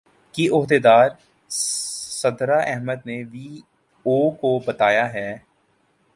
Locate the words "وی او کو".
3.31-4.57